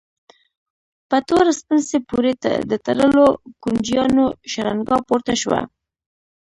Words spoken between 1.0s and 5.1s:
په تور سپڼسي پورې د تړلو کونجيانو شرنګا